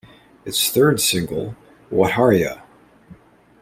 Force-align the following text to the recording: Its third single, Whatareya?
Its 0.45 0.71
third 0.71 0.99
single, 0.99 1.55
Whatareya? 1.91 2.63